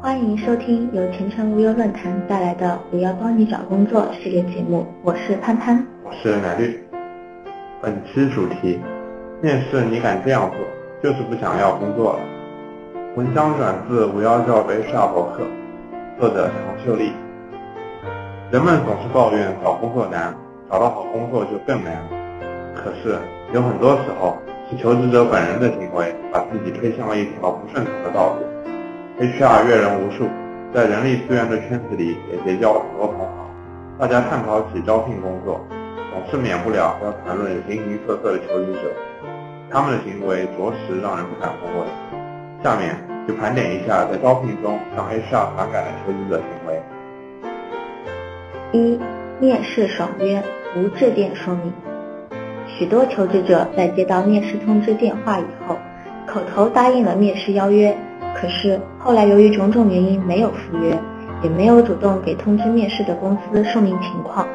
[0.00, 6.78] 欢迎收听由前程无忧论坛带来的“我要帮你找工作”系列节目，我是潘潘，我是奶绿。
[7.80, 8.78] 本期主题：
[9.40, 10.58] 面试你敢这样做，
[11.02, 12.20] 就是不想要工作了。
[13.16, 15.44] 文章转自五幺 job HR 博客，
[16.20, 17.12] 作者常秀丽。
[18.50, 20.34] 人们总是抱怨找工作难，
[20.70, 21.96] 找到好工作就更难。
[22.74, 23.18] 可是
[23.52, 24.36] 有很多时候
[24.70, 28.55] 是求职者本人的行为把自己推向了一条不顺从的道路。
[29.18, 30.28] HR 阅人无数，
[30.74, 33.28] 在人力资源的圈子里也结交了很多同行。
[33.98, 35.58] 大家探讨起招聘工作，
[36.12, 38.80] 总是免不了要谈论形形色色的求职者，
[39.70, 41.86] 他们的行为着实让人不敢恭维。
[42.62, 42.94] 下面
[43.26, 46.82] 就盘点一下在招聘中让 HR 反感的求职者行为。
[48.72, 49.00] 一、
[49.40, 50.42] 面试爽约，
[50.76, 51.72] 无致电说明。
[52.66, 55.78] 许多求职者在接到面试通知电话以后，
[56.26, 57.96] 口头答应了面试邀约。
[58.38, 60.96] 可是后来由于种种原因没有赴约，
[61.42, 64.46] 也没有主动给通知面试的公司说明情况。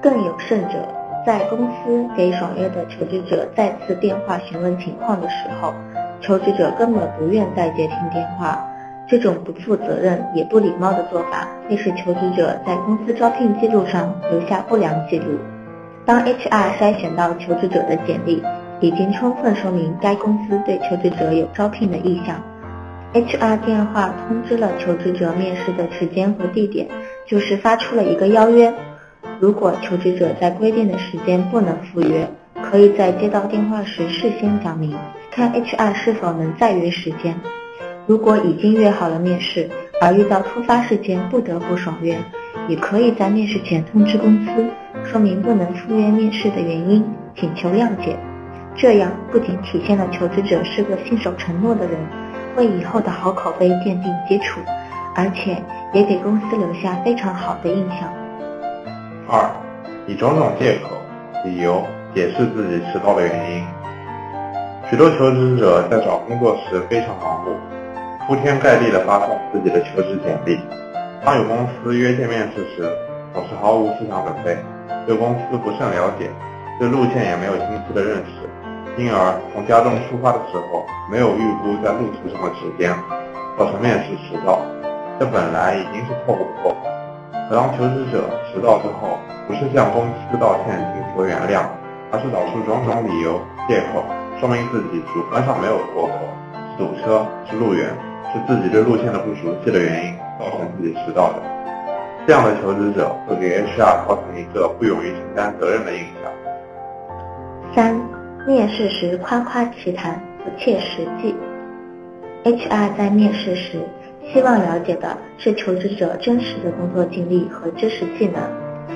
[0.00, 0.88] 更有甚者，
[1.26, 5.74] 在公司给爽约的求职者再次电话询问情况的时候，
[6.20, 8.58] 求职者根本不愿再接听电话。
[9.06, 15.38] 这种不负责任也不礼貌的做法，会使求职者在公司招聘记录上留下不良记录。
[16.06, 18.42] 当 HR 筛选到求职者的简历，
[18.80, 22.42] 已经充分说明该公司对求职者有招聘的意向。
[23.14, 26.88] HR 电话通知了求职者面试的时间和地点，
[27.26, 28.72] 就是发出了一个邀约。
[29.38, 32.26] 如果求职者在规定的时间不能赴约，
[32.62, 34.96] 可以在接到电话时事先讲明，
[35.30, 37.38] 看 HR 是否能再约时间。
[38.06, 39.68] 如果已经约好了面试，
[40.00, 42.16] 而遇到突发事件不得不爽约，
[42.66, 44.64] 也可以在面试前通知公司，
[45.04, 47.04] 说明不能赴约面试的原因，
[47.36, 48.16] 请求谅解。
[48.74, 51.98] 这样不仅体现了求职者是个信守承诺的人。
[52.56, 54.60] 为以后的好口碑奠定基础，
[55.14, 58.08] 而且也给公司留下非常好的印象。
[59.28, 59.50] 二，
[60.06, 60.96] 以种种借口、
[61.44, 61.82] 理由
[62.14, 63.64] 解释自己迟到的原因。
[64.90, 67.56] 许多求职者在找工作时非常盲目，
[68.26, 70.60] 铺天盖地地发送自己的求职简历。
[71.24, 72.90] 当有公司约见面试时，
[73.32, 74.58] 总是毫无思想准备，
[75.06, 76.28] 对公司不甚了解，
[76.78, 78.50] 对路线也没有清晰的认识。
[78.98, 82.92] 因而从家中出发的时候，没有预估在路途上的时间，
[83.56, 84.60] 造成面试迟到。
[85.18, 86.76] 这本来已经是错误的过。
[87.48, 89.16] 可当求职者迟到之后，
[89.48, 91.64] 不是向公司道歉请求原谅，
[92.12, 94.04] 而是找出种种理由借口，
[94.38, 96.18] 说明自己主观上没有过错，
[96.52, 97.88] 是堵车，是路远，
[98.32, 101.40] 是自己对路线的不熟悉的原因造成自己迟到的。
[102.26, 106.41] 这样的求职者会给 HR 造成一个不勇于承担责任的印象。
[108.44, 111.32] 面试时夸夸其谈，不切实际。
[112.42, 113.78] HR 在面试时
[114.32, 118.42] 希望了解的是求职者真实的工作经历和知识技能，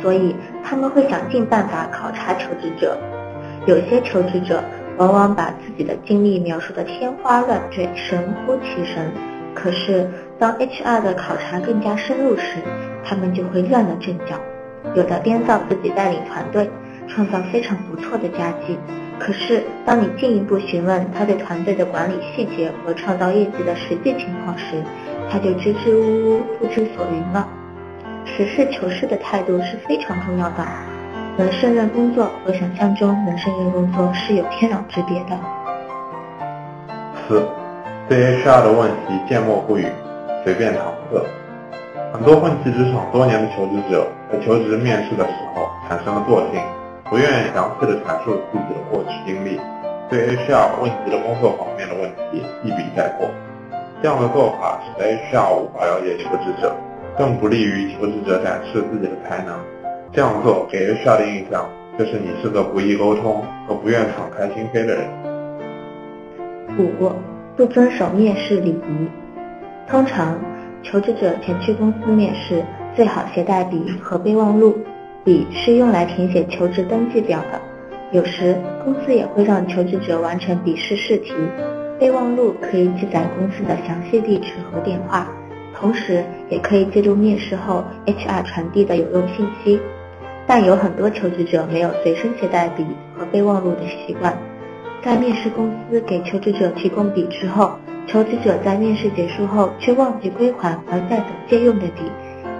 [0.00, 2.96] 所以他们会想尽办法考察求职者。
[3.66, 4.62] 有些求职者
[4.96, 9.10] 往往把自己的经历描述的天花乱坠、神乎其神，
[9.56, 12.58] 可是当 HR 的考察更加深入时，
[13.04, 14.36] 他们就会乱了阵脚。
[14.94, 16.70] 有的编造自己带领团队，
[17.08, 18.78] 创造非常不错的佳绩。
[19.24, 24.82] 可是，当你进一步询问他对团队的管理细节和创造业绩的实际情况时，
[25.30, 27.46] 他就支支吾吾、不知所云了。
[28.24, 30.66] 实事求是的态度是非常重要的。
[31.36, 35.38] 能胜任工作和想象中能胜任工作是有天壤之别的。
[37.28, 37.46] 四，
[38.08, 39.86] 对 HR 的问题缄默不语，
[40.42, 40.78] 随便搪
[41.12, 41.22] 塞。
[42.12, 46.60] 很多混迹职场多年的求职者在求职面试的时候产生了惰性。
[47.12, 49.60] 不愿意详细的阐述自己的过去经历，
[50.08, 53.28] 对 HR 问及的工作方面的问题一笔带过，
[54.02, 56.74] 这样的做法使得 HR 无法了解求职者，
[57.18, 59.54] 更不利于求职者展示自己的才能。
[60.10, 61.68] 这样做给 HR 的印象
[61.98, 65.06] 就是你是个不易沟通和不愿敞开心扉的人。
[66.78, 67.12] 五、
[67.58, 69.08] 不遵守面试礼仪。
[69.86, 70.34] 通常，
[70.82, 72.64] 求职者前去公司面试，
[72.96, 74.78] 最好携带笔和备忘录。
[75.24, 77.60] 笔是用来填写求职登记表的，
[78.10, 81.32] 有时公司也会让求职者完成笔试试题。
[82.00, 85.28] 备忘录可以记载公司的详细地址和电话，
[85.76, 89.80] 同时也可以记录面试后 HR 传递的有用信息。
[90.44, 92.84] 但有很多求职者没有随身携带笔
[93.16, 94.36] 和备忘录的习惯，
[95.04, 97.70] 在面试公司给求职者提供笔之后，
[98.08, 102.02] 求职者在面试结束后却忘记归还而再等借用的笔，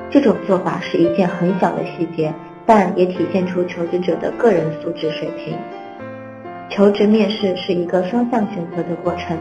[0.09, 2.33] 这种做法是一件很小的细节。
[2.75, 5.55] 但也体现出求职者的个人素质水平。
[6.71, 9.37] 求职面试是一个双向选择的过程，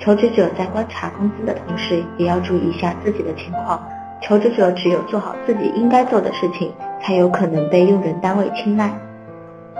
[0.00, 3.80] 求职者在观察工资的同时，也要注意一下自己的情况。
[4.20, 8.90] 求职者只有做好自己应该做的事情，才有可能被用人单位青睐。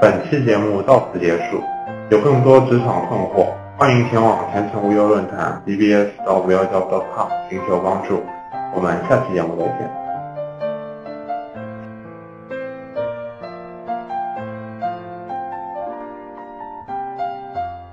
[0.00, 1.60] 本期节目到此结束，
[2.08, 8.22] 有更多职场困惑，欢迎前往前程无忧论坛 bbs 到 v 幺 j o b c o m 寻求帮助。
[8.72, 10.01] 我们下期节目再见。